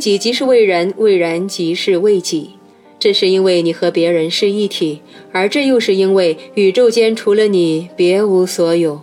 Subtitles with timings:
[0.00, 2.50] 己即是为人，为人即是为己。
[2.98, 5.00] 这是因为你和别人是一体，
[5.32, 9.00] 而这又是因为宇宙间除了你，别无所有。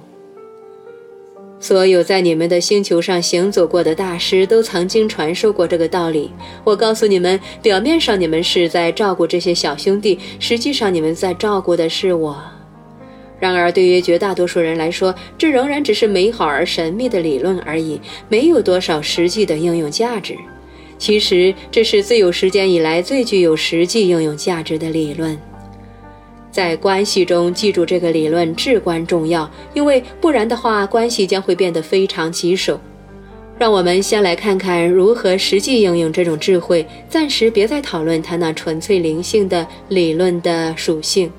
[1.59, 6.29] 所有在你们的星球上行走过的大师都曾经传授过这个道理。
[6.63, 12.37] 我告诉你们，表面上你们是在照顾这些小兄弟，实际上你们在照顾的是我。
[13.39, 20.35] 然而，对于绝大多数人来说，这仍然只是美好而神秘的理论而已，没有多少实际的应用价值。
[20.97, 25.37] 其实，这是自有时间以来最具有实际应用价值的理论。
[26.51, 32.79] 在关系中记住这个理论至关重要，因为不然的话，关系将会变得非常棘手。
[33.59, 36.85] 让我们先来看看如何实际应用这种智慧。
[37.09, 41.31] 暂时别再讨论它那纯粹灵性的理论的属性。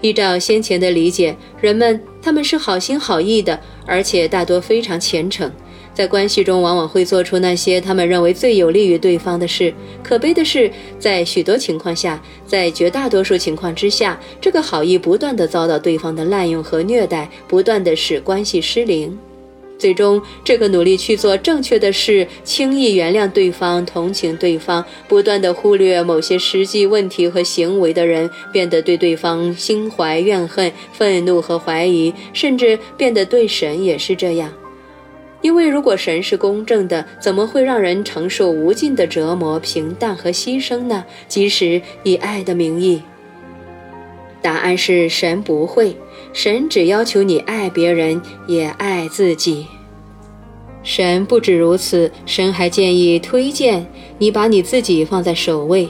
[0.00, 5.50] 依照先前的理解，人们他们是好心好意的，而且大多非常虔诚。
[5.98, 9.74] 在关系中，往往会做出那些他们认为最有利于对方的事。
[10.00, 19.18] 可悲的是，在许多情况下，在绝大多数情况之下，这个好意不断地遭到对方的滥用和虐待，不断地使关系失灵。
[19.76, 34.52] 最终，这个努力去做正确的事、轻易原谅对方、同情对方、不断地忽略某些实际问题和行为的人，变得对对方心怀怨恨、愤怒和怀疑，甚至变得对神也是这样。
[35.40, 41.04] 因为如果神是公正的，怎么会让人承受无尽的折磨、平淡和牺牲呢？
[41.28, 43.00] 即使以爱的名义，
[44.42, 45.96] 答案是神不会。
[46.32, 49.66] 神只要求你爱别人，也爱自己。
[50.82, 53.86] 神不止如此，神还建议、推荐
[54.18, 55.88] 你把你自己放在首位。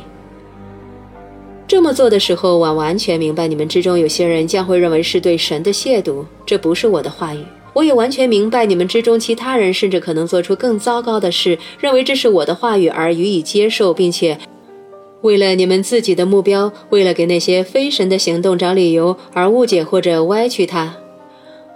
[1.66, 6.24] 这么做的时候，我完全明白你们之中有些人将会认为是对神的亵渎。
[6.46, 7.44] 这不是我的话语。
[7.78, 14.36] 我也完全明白，你们之中其他人甚至可能做出更糟糕的事，认为这是我的话语而予以接受，并且
[15.20, 20.92] 为了你们自己的目标，为了给那些非神的行动找理由而误解或者歪曲它。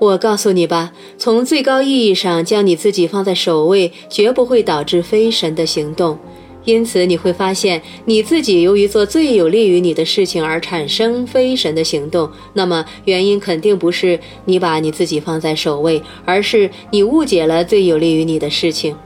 [0.00, 6.19] 我告诉你吧，从最高意义上将你自己放在首位，绝不会导致非神的行动。
[6.65, 12.31] 因此，你会发现你自己由于做最有利于你的事情而产生非神的行动。
[12.53, 18.97] 那么，原因肯定不是你把你自己放在首位，而是你误解了最有利于你的事情。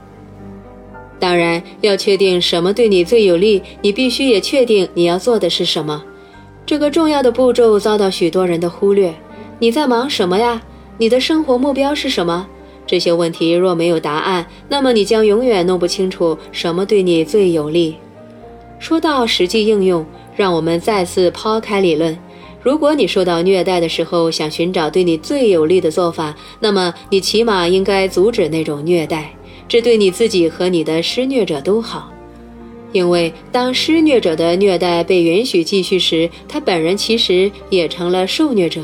[1.19, 6.03] 当然，要确定什么对你最有利，你必须也确定你要做的是什么。
[6.65, 9.13] 这个重要的步骤遭到许多人的忽略。
[9.57, 10.61] 你在忙什么呀？
[10.99, 12.47] 你的生活目标是什么？
[12.87, 17.95] 这些问题若没有答案，那么你将永远弄不清楚什么对你最有利。
[18.79, 20.05] 说到实际应用，
[20.35, 22.17] 让我们再次抛开理论。
[22.63, 29.33] 如果你受到虐待的时候想寻找对你最有利的做法，那么你起码应该阻止那种虐待，
[29.67, 32.11] 这对你自己和你的施虐者都好。
[32.93, 38.81] 因为当施虐者的虐待被允许继续时，他本人其实也成了受虐者，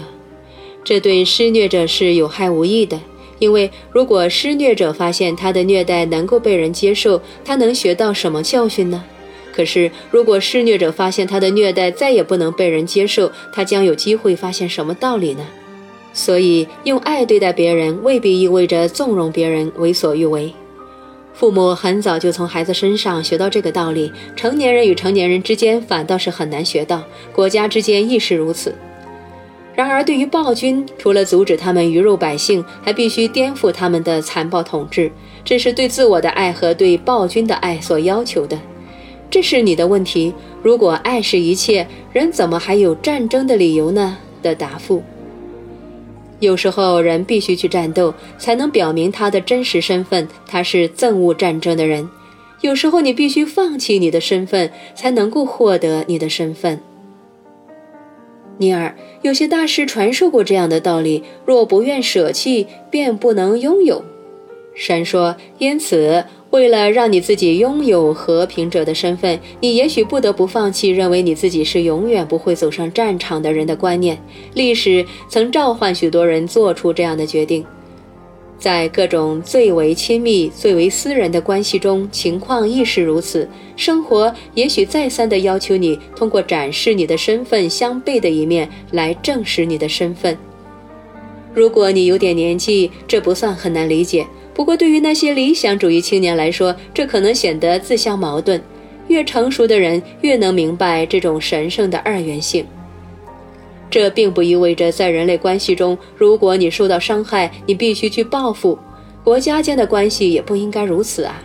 [0.83, 2.99] 这对施虐者是有害无益的。
[3.43, 9.03] 因为如果施虐者发现他的虐待能够被人接受，他能学到什么教训呢？
[9.53, 15.45] 可是，如果施虐者发现他的虐待再也不能被人接受，他将有机会发现什么道理呢？
[16.13, 20.53] 所以，用爱对待别人未必意味着纵容别人为所欲为。
[21.33, 27.03] 父母很早就从孩子身上学到这个道理，成年人与成年人之间反倒是很难学到，
[27.35, 28.73] 国家之间亦是如此。
[29.75, 35.11] 然而，对于暴君，除了阻止他们鱼肉百姓，还必须颠覆他们的残暴统治。
[35.43, 38.59] 这是对自我的爱和对暴君的爱所要求的。
[39.31, 40.31] 这是你的问题。
[40.61, 44.17] 如果爱是一切，人怎么还有战争的理由呢？
[44.43, 45.01] 的答复。
[46.39, 50.27] 有时候，人必须去战斗，才能表明他的真实身份。
[50.45, 52.07] 他是憎恶战争的人。
[52.61, 56.79] 有时候，你必须放弃你的身份，才能够获得你的身份。
[58.57, 64.03] 尼尔，有些大师传授过这样的道理：若不愿舍弃，便不能拥有。
[64.75, 74.17] 神说：“因此，为了让你自己拥有和平者的身份，你也许不得不放弃认为你自己是永远不会走上战场的人的观念。
[74.53, 77.65] 历史曾召唤许多人做出这样的决定。”
[78.57, 83.47] 在各种最为亲密、最为私人的关系中，情况亦是如此。
[83.75, 90.37] 生活也许再三地要求你通过展示你的身份相悖的一面来证实你的身份。
[91.53, 94.25] 如果你有点年纪，这不算很难理解。
[94.53, 98.61] 不过，对于那些理想主义青年来说，这可能显得自相矛盾。
[99.07, 102.65] 越成熟的人越能明白这种神圣的二元性。
[103.93, 108.75] 这并不意味着在人类关系中，如果你受到伤害，你必须去报复。
[109.23, 111.39] 国家间的关系也不应该如此啊。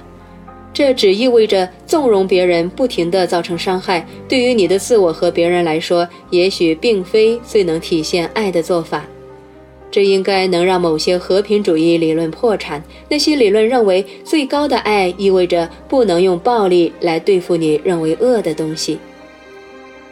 [0.72, 9.04] 这只意味着纵容别人不停地造成伤害，对于你的自我和别人来说，也许并非最能体现爱的做法。
[9.90, 12.82] 这应该能让某些和平主义理论破产。
[13.10, 18.98] 那些理论认为，最高的爱意味着不能用暴力来对付你认为恶的东西。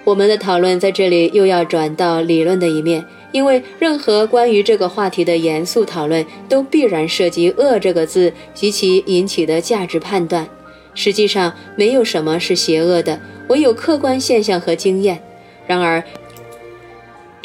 [0.07, 10.49] 我们的讨论在这里又要转到理论的一面，因为任何关于这个话题的严肃讨论都必然涉及“恶”这个字及其引起的价值判断。
[10.95, 15.21] 实际上，没有什么是邪恶的，唯有客观现象和经验。
[15.67, 16.01] 然而，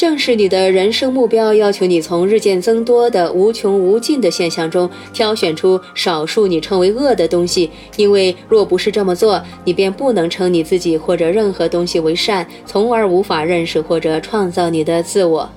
[0.02, 15.48] 正是你的人生目标要求你从日渐增多的无穷无尽的现象中挑选出少数你称为恶的东西，因为若不是这么做，你便不能称你自己或者任何东西为善，从而无法认识或者创造你的自我。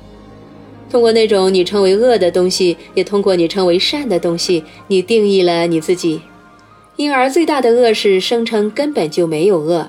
[0.91, 6.21] 通过那种你称为恶的东西，也通过你称为善的东西，你定义了你自己。
[6.97, 9.89] 因而，最大的恶是声称根本就没有恶。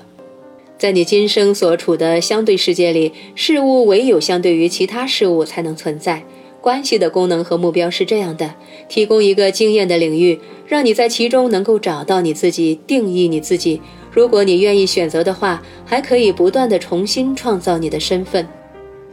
[0.78, 6.22] 在你今生所处的相对世界里，事物唯有相对于其他事物才能存在。
[6.60, 8.54] 关系的功能和目标是这样的：
[8.88, 13.80] 提供一个经验的领域，让你在其中能够找到你自己，定义你自己。
[14.10, 18.46] 如果你愿意选择的话，还可以不断地重新创造你的身份。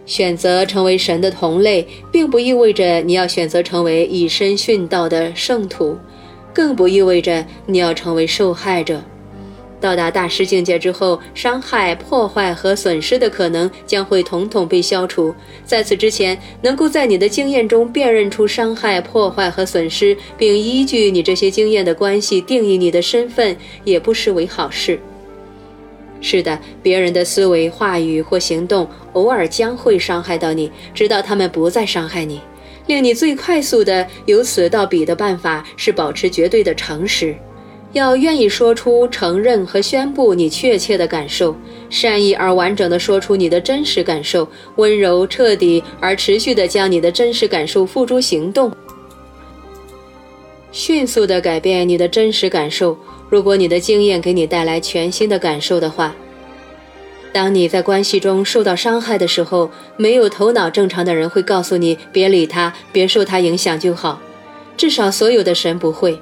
[0.06, 5.96] 选择成为神的同类，并不意味着你要选择成为以身殉道的圣徒，
[6.54, 9.02] 更不意味着你要成为受害者。
[9.84, 15.36] 到达大师境界之后，伤害、破坏和损失的可能将会统统被消除。
[15.66, 24.98] 在此之前，能够在你的经验中辨认出伤害、破坏和损失，并依据你这些经验的关系定义你的身份，也不失为好事。
[26.22, 32.40] 是的，别人的思维、话语或行动偶尔将会伤害到你，直到他们不再伤害你。
[32.88, 37.36] 令你最快速的由此到彼的办法是保持绝对的诚实。
[37.94, 41.56] 要愿意说出、承认和宣布你确切的感受，
[41.92, 48.72] 善意而完整地说出你的真实感受，温柔、彻底而持续地将你的真实感受付诸行动，
[50.72, 52.98] 迅速地改变你的真实感受。
[53.30, 56.16] 如果你的经验给你带来全新的感受的话，
[57.32, 64.20] 当你在关系中受到伤害的时候，没有头脑正常的人会告诉你别理他，别受他影响就好。
[64.76, 66.20] 至少所有的神不会。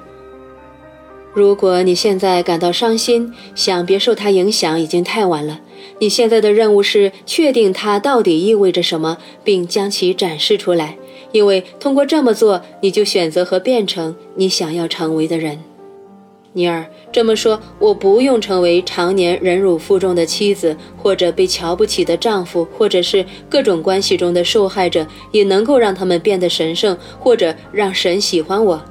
[1.34, 5.60] 如果你现在感到伤心，想别受他影响，已经太晚了。
[5.98, 10.96] 你现在的任务是确定它到底意味着什么，并将其展示出来。
[11.32, 15.58] 因为通过这么做，你就选择和变成你想要成为的人。
[16.52, 28.82] 尼尔这么说：“我不用成为常年忍辱负重的妻子，或者被瞧不起的丈夫，或者是各种关系中的受害者，也能够让他们变得神圣，或者让神喜欢我。”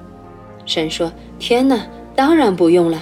[0.66, 1.86] 神说：“天哪！”
[2.16, 3.02] 当然不用了，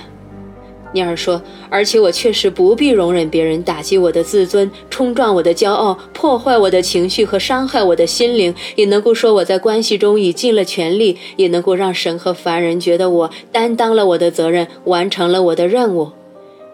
[0.93, 1.41] 尼尔说。
[1.69, 8.53] 而且我确实不必容忍别人打击我的自尊，冲撞我的骄傲，破坏我的情绪和伤害我的心灵。
[8.75, 16.11] 也能够说我在关系中已尽了全力，也能够让神和凡人觉得我担当了我的责任，完成了我的任务。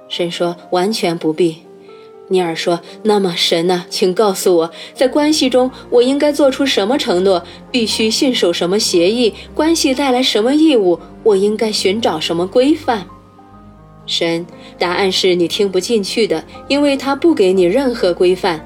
[0.08, 1.58] 神说，完全不必。
[2.28, 3.86] 尼尔说：“那么，神呢？
[3.90, 7.44] 请告诉我，在关系中我应该做出什么承诺？
[7.70, 9.34] 必须信守什么协议？
[9.54, 11.00] 关系带来什么义务？
[11.26, 13.06] 我应该寻找什么规范？”
[14.08, 14.48] 神，
[14.80, 18.66] 答案是你听不进去的，因为他不给你任何规范，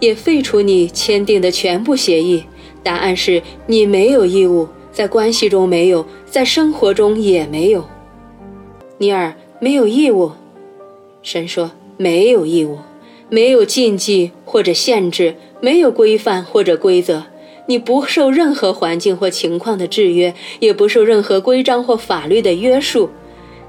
[0.00, 2.44] 也废除你签订的全部协议。
[2.82, 7.84] 答案是你没有义务，在关系中没有，在生活中也没有。
[8.96, 10.32] 尼尔，没有义务。
[11.22, 11.70] 神说。
[12.00, 12.78] 没有义务，
[13.28, 17.24] 没有禁忌或者限制，没有规范或者规则。
[17.68, 23.10] 你不受任何环境或情况的制约，也不受任何规章或法律的约束。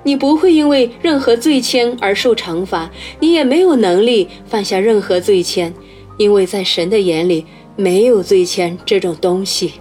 [0.03, 2.89] 你不会因为任何罪愆而受惩罚，
[3.20, 5.74] 你也没有能力犯下任何罪愆，
[6.15, 9.74] 因为在神的眼里没有罪愆这种东西。